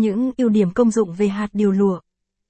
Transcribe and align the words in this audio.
Những 0.00 0.32
ưu 0.36 0.48
điểm 0.48 0.70
công 0.70 0.90
dụng 0.90 1.12
về 1.12 1.28
hạt 1.28 1.48
điều 1.52 1.70
lụa. 1.70 2.00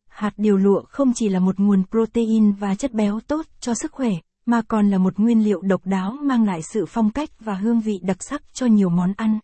Hạt 0.09 0.35
điều 0.37 0.57
lụa 0.57 0.83
không 0.89 1.13
chỉ 1.15 1.29
là 1.29 1.41
một 1.41 1.61
nguồn 1.61 1.83
protein 1.91 2.53
và 2.53 2.75
chất 2.75 2.93
béo 2.93 3.21
tốt 3.21 3.47
cho 3.61 3.75
sức 3.75 3.93
khỏe, 3.93 4.11
mà 4.47 4.63
còn 4.69 4.91
là 4.91 4.99
một 4.99 5.19
nguyên 5.19 5.45
liệu 5.45 5.61
độc 5.61 5.81
đáo 5.85 6.17
mang 6.23 6.45
lại 6.45 6.63
sự 6.63 6.87
phong 6.89 7.11
cách 7.11 7.31
và 7.41 7.55
hương 7.55 7.81
vị 7.81 8.01
đặc 8.03 8.17
sắc 8.21 8.43
cho 8.55 8.67
nhiều 8.67 8.89
món 8.89 9.13
ăn. 9.17 9.39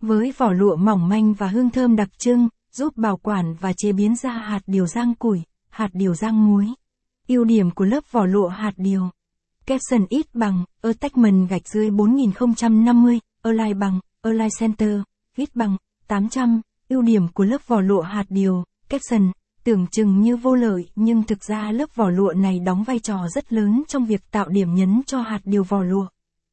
Với 0.00 0.32
vỏ 0.38 0.52
lụa 0.52 0.76
mỏng 0.76 1.08
manh 1.08 1.34
và 1.34 1.46
hương 1.46 1.70
thơm 1.70 1.96
đặc 1.96 2.08
trưng, 2.18 2.48
giúp 2.72 2.96
bảo 2.96 3.16
quản 3.16 3.54
và 3.54 3.72
chế 3.76 3.92
biến 3.92 4.16
ra 4.16 4.30
hạt 4.30 4.60
điều 4.66 4.86
rang 4.86 5.14
củi, 5.14 5.42
hạt 5.70 5.90
điều 5.92 6.14
rang 6.14 6.46
muối. 6.46 6.66
Ưu 7.28 7.44
điểm 7.44 7.70
của 7.70 7.84
lớp 7.84 8.04
vỏ 8.10 8.24
lụa 8.24 8.48
hạt 8.48 8.72
điều. 8.76 9.08
Capson 9.66 10.06
ít 10.08 10.34
bằng, 10.34 10.64
attachment 10.82 11.48
gạch 11.48 11.68
dưới 11.68 11.90
4050, 11.90 13.18
align 13.42 13.78
bằng, 13.78 14.00
align 14.22 14.48
center, 14.58 15.00
ít 15.36 15.56
bằng, 15.56 15.76
800. 16.08 16.60
Ưu 16.90 17.02
điểm 17.02 17.28
của 17.28 17.44
lớp 17.44 17.66
vỏ 17.66 17.80
lụa 17.80 18.00
hạt 18.00 18.24
điều, 18.28 18.64
capson, 18.88 19.30
tưởng 19.64 19.86
chừng 19.86 20.20
như 20.20 20.36
vô 20.36 20.54
lợi 20.54 20.88
nhưng 20.96 21.22
thực 21.22 21.44
ra 21.44 21.72
lớp 21.72 21.94
vỏ 21.94 22.08
lụa 22.10 22.32
này 22.32 22.58
đóng 22.58 22.84
vai 22.84 22.98
trò 22.98 23.28
rất 23.34 23.52
lớn 23.52 23.82
trong 23.88 24.06
việc 24.06 24.30
tạo 24.30 24.48
điểm 24.48 24.74
nhấn 24.74 25.02
cho 25.06 25.20
hạt 25.20 25.40
điều 25.44 25.64
vỏ 25.64 25.82
lụa. 25.82 26.06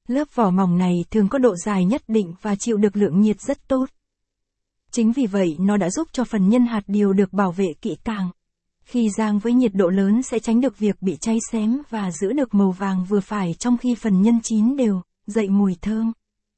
Lớp 0.08 0.28
vỏ 0.36 0.50
mỏng 0.50 0.78
này 0.78 0.94
thường 1.12 1.30
có 1.30 1.40
độ 1.40 1.56
dài 1.66 1.86
nhất 1.86 2.02
định 2.08 2.34
và 2.42 2.56
chịu 2.56 2.78
được 2.78 2.98
lượng 2.98 3.22
nhiệt 3.22 3.42
rất 3.42 3.68
tốt. 3.68 3.86
Chính 4.92 5.12
vì 5.12 5.26
vậy 5.26 5.56
nó 5.60 5.78
đã 5.78 5.90
giúp 5.90 6.08
cho 6.12 6.24
phần 6.24 6.50
nhân 6.50 6.66
hạt 6.66 6.82
điều 6.88 7.14
được 7.14 7.34
bảo 7.34 7.52
vệ 7.52 7.74
kỹ 7.82 7.98
càng. 8.04 8.30
Khi 8.84 9.10
rang 9.18 9.40
với 9.40 9.54
nhiệt 9.54 9.72
độ 9.74 9.90
lớn 9.90 10.24
sẽ 10.24 10.40
tránh 10.40 10.62
được 10.62 10.80
việc 10.80 11.02
bị 11.02 11.18
cháy 11.22 11.38
xém 11.52 11.82
và 11.90 12.12
giữ 12.12 12.34
được 12.34 12.54
màu 12.54 12.72
vàng 12.72 13.06
vừa 13.06 13.20
phải 13.20 13.54
trong 13.60 13.78
khi 13.78 13.96
phần 13.96 14.22
nhân 14.22 14.40
chín 14.44 14.78
đều, 14.78 15.02
dậy 15.28 15.50
mùi 15.50 15.76
thơm. 15.82 16.12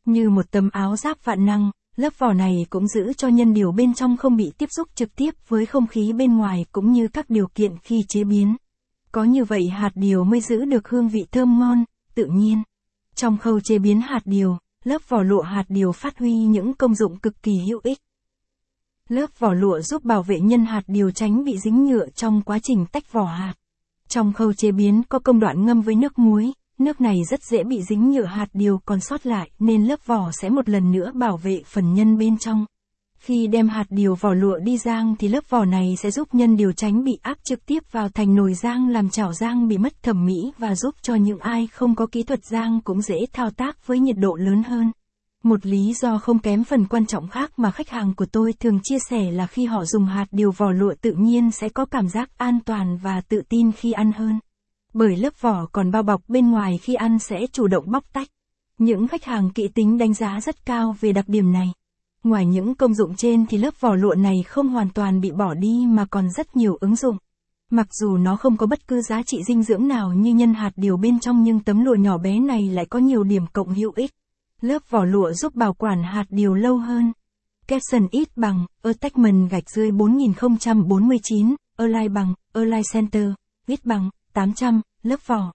Như 0.05 0.29
một 0.29 0.51
tấm 0.51 0.69
áo 0.73 0.97
giáp 0.97 1.25
vạn 1.25 1.45
năng, 1.45 1.71
lớp 1.99 2.13
vỏ 2.17 2.33
này 2.33 2.65
cũng 2.69 2.87
giữ 2.87 3.13
cho 3.13 3.27
nhân 3.27 3.53
điều 3.53 3.71
bên 3.71 3.93
trong 3.93 4.17
không 4.17 4.37
bị 4.37 4.51
tiếp 4.57 4.69
xúc 4.71 4.87
trực 4.95 5.15
tiếp 5.15 5.35
với 5.47 5.65
không 5.65 5.87
khí 5.87 6.13
bên 6.13 6.37
ngoài 6.37 6.65
cũng 6.71 6.91
như 6.91 7.07
các 7.07 7.29
điều 7.29 7.47
kiện 7.47 7.77
khi 7.83 8.03
chế 8.07 8.23
biến. 8.23 8.55
Có 9.11 9.23
như 9.23 9.45
vậy 9.45 9.69
hạt 9.69 9.91
điều 9.95 10.23
mới 10.23 10.41
giữ 10.41 10.65
được 10.65 10.89
hương 10.89 11.09
vị 11.09 11.25
thơm 11.31 11.59
ngon, 11.59 11.83
tự 12.15 12.25
nhiên. 12.25 12.63
Trong 13.15 13.37
khâu 13.37 13.59
chế 13.59 13.79
biến 13.79 14.01
hạt 14.01 14.21
điều, 14.25 14.57
lớp 14.83 15.09
vỏ 15.09 15.21
lụa 15.21 15.41
hạt 15.41 15.63
điều 15.69 15.91
phát 15.91 16.17
huy 16.17 16.33
những 16.33 16.73
công 16.73 16.95
dụng 16.95 17.17
cực 17.17 17.43
kỳ 17.43 17.59
hữu 17.67 17.79
ích. 17.83 17.99
Lớp 19.09 19.39
vỏ 19.39 19.53
lụa 19.53 19.79
giúp 19.79 20.03
bảo 20.03 20.23
vệ 20.23 20.39
nhân 20.39 20.65
hạt 20.65 20.83
điều 20.87 21.11
tránh 21.11 21.43
bị 21.43 21.57
dính 21.57 21.85
nhựa 21.85 22.09
trong 22.09 22.41
quá 22.41 22.59
trình 22.63 22.85
tách 22.91 23.11
vỏ 23.11 23.25
hạt. 23.25 23.53
Trong 24.07 24.33
khâu 24.33 24.53
chế 24.53 24.71
biến 24.71 25.03
có 25.09 25.19
công 25.19 25.39
đoạn 25.39 25.65
ngâm 25.65 25.81
với 25.81 25.95
nước 25.95 26.19
muối, 26.19 26.53
nước 26.79 27.01
này 27.01 27.23
rất 27.29 27.43
dễ 27.43 27.63
bị 27.63 27.81
dính 27.89 28.11
nhựa 28.11 28.25
hạt 28.25 28.47
điều 28.53 28.79
còn 28.85 28.99
sót 28.99 29.25
lại, 29.25 29.49
nên 29.59 29.85
lớp 29.85 30.05
vỏ 30.05 30.31
sẽ 30.31 30.49
một 30.49 30.69
lần 30.69 30.91
nữa 30.91 31.11
bảo 31.15 31.37
vệ 31.37 31.61
phần 31.65 31.93
nhân 31.93 32.17
bên 32.17 32.37
trong. 32.37 32.65
Khi 33.19 33.47
đem 33.47 33.69
hạt 33.69 33.85
điều 33.89 34.15
vỏ 34.15 34.33
lụa 34.33 34.59
đi 34.59 34.77
rang 34.77 35.15
thì 35.19 35.27
lớp 35.27 35.49
vỏ 35.49 35.65
này 35.65 35.95
sẽ 35.97 36.11
giúp 36.11 36.27
nhân 36.31 36.55
điều 36.55 36.71
tránh 36.71 37.03
bị 37.03 37.19
áp 37.21 37.37
trực 37.43 37.65
tiếp 37.65 37.83
vào 37.91 38.09
thành 38.09 38.35
nồi 38.35 38.53
rang 38.53 38.89
làm 38.89 39.09
chảo 39.09 39.33
rang 39.33 39.67
bị 39.67 39.77
mất 39.77 40.03
thẩm 40.03 40.25
mỹ 40.25 40.51
và 40.57 40.75
giúp 40.75 40.95
cho 41.01 41.15
những 41.15 41.39
ai 41.39 41.67
không 41.67 41.95
có 41.95 42.07
kỹ 42.11 42.23
thuật 42.23 42.45
rang 42.45 42.81
cũng 42.83 43.01
dễ 43.01 43.17
thao 43.33 43.51
tác 43.51 43.87
với 43.87 43.99
nhiệt 43.99 44.17
độ 44.17 44.35
lớn 44.35 44.63
hơn. 44.63 44.91
Một 45.43 45.65
lý 45.65 45.93
do 45.93 46.17
không 46.17 46.39
kém 46.39 46.63
phần 46.63 46.85
quan 46.85 47.05
trọng 47.05 47.27
khác 47.27 47.59
mà 47.59 47.71
khách 47.71 47.89
hàng 47.89 48.13
của 48.15 48.25
tôi 48.25 48.53
thường 48.59 48.79
chia 48.83 48.97
sẻ 49.09 49.31
là 49.31 49.47
khi 49.47 49.65
họ 49.65 49.85
dùng 49.85 50.05
hạt 50.05 50.25
điều 50.31 50.51
vỏ 50.51 50.71
lụa 50.71 50.93
tự 51.01 51.11
nhiên 51.11 51.51
sẽ 51.51 51.69
có 51.69 51.85
cảm 51.85 52.07
giác 52.07 52.29
an 52.37 52.59
toàn 52.65 52.97
và 52.97 53.21
tự 53.21 53.41
tin 53.49 53.71
khi 53.71 53.91
ăn 53.91 54.11
hơn. 54.11 54.39
Bởi 54.93 55.15
lớp 55.15 55.41
vỏ 55.41 55.65
còn 55.65 55.91
bao 55.91 56.03
bọc 56.03 56.21
bên 56.27 56.51
ngoài 56.51 56.77
khi 56.77 56.93
ăn 56.93 57.19
sẽ 57.19 57.39
chủ 57.51 57.67
động 57.67 57.91
bóc 57.91 58.03
tách. 58.13 58.27
Những 58.77 59.07
khách 59.07 59.23
hàng 59.23 59.49
kỹ 59.49 59.67
tính 59.67 59.97
đánh 59.97 60.13
giá 60.13 60.41
rất 60.41 60.65
cao 60.65 60.95
về 60.99 61.11
đặc 61.11 61.25
điểm 61.27 61.51
này. 61.51 61.73
Ngoài 62.23 62.45
những 62.45 62.75
công 62.75 62.93
dụng 62.93 63.15
trên 63.15 63.45
thì 63.45 63.57
lớp 63.57 63.73
vỏ 63.79 63.95
lụa 63.95 64.15
này 64.15 64.35
không 64.47 64.69
hoàn 64.69 64.89
toàn 64.89 65.21
bị 65.21 65.31
bỏ 65.31 65.53
đi 65.53 65.85
mà 65.87 66.05
còn 66.05 66.29
rất 66.29 66.55
nhiều 66.55 66.77
ứng 66.81 66.95
dụng. 66.95 67.17
Mặc 67.71 67.87
dù 67.93 68.17
nó 68.17 68.35
không 68.35 68.57
có 68.57 68.65
bất 68.65 68.87
cứ 68.87 69.01
giá 69.01 69.23
trị 69.23 69.43
dinh 69.47 69.63
dưỡng 69.63 69.87
nào 69.87 70.13
như 70.13 70.33
nhân 70.33 70.53
hạt 70.53 70.71
điều 70.75 70.97
bên 70.97 71.19
trong 71.19 71.43
nhưng 71.43 71.59
tấm 71.59 71.85
lụa 71.85 71.95
nhỏ 71.95 72.17
bé 72.17 72.39
này 72.39 72.69
lại 72.69 72.85
có 72.85 72.99
nhiều 72.99 73.23
điểm 73.23 73.47
cộng 73.53 73.73
hữu 73.73 73.91
ích. 73.95 74.11
Lớp 74.61 74.81
vỏ 74.89 75.03
lụa 75.05 75.31
giúp 75.33 75.55
bảo 75.55 75.73
quản 75.73 76.03
hạt 76.03 76.25
điều 76.29 76.53
lâu 76.53 76.77
hơn. 76.77 77.13
Capson 77.67 78.07
ít 78.11 78.37
bằng, 78.37 78.65
attachment 78.83 79.49
gạch 79.49 79.69
dưới 79.69 79.91
4049, 79.91 81.55
align 81.77 82.13
bằng, 82.13 82.33
align 82.53 82.81
center, 82.93 83.29
ít 83.67 83.85
bằng, 83.85 84.09
800, 84.33 84.81
lớp 85.03 85.19
vỏ. 85.25 85.51